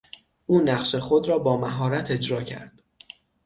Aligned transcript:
او 0.45 0.61
نقش 0.61 0.95
خود 0.95 1.27
را 1.27 1.39
با 1.39 1.57
مهارت 1.57 2.11
اجرا 2.11 2.43
کرد. 2.43 2.83